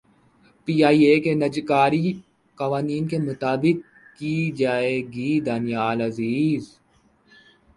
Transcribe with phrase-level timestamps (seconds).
[0.67, 2.05] P I A کی نجکاری
[2.57, 3.77] قوانین کے مطابق
[4.19, 6.63] کی جائے گی دانیال عزیز